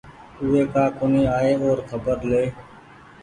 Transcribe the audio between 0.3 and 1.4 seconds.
اوي ڪآ ڪونيٚ